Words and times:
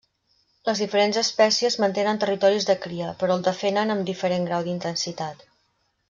Les 0.69 0.79
diferents 0.83 1.17
espècies 1.21 1.75
mantenen 1.83 2.21
territoris 2.23 2.65
de 2.71 2.75
cria, 2.87 3.11
però 3.23 3.35
el 3.39 3.45
defenen 3.51 3.97
amb 3.97 4.07
diferent 4.11 4.49
grau 4.51 4.65
d'intensitat. 4.69 5.45